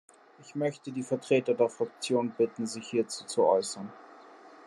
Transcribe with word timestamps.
Ich 0.43 0.55
möchte 0.55 0.91
die 0.91 1.03
Vertreter 1.03 1.53
der 1.53 1.69
Fraktionen 1.69 2.31
bitten, 2.31 2.65
sich 2.65 2.87
hierzu 2.87 3.23
zu 3.27 3.45
äußern. 3.45 3.93